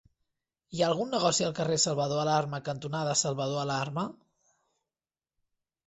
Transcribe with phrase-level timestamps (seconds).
[0.71, 4.11] Hi ha algun negoci al carrer Salvador Alarma cantonada Salvador Alarma?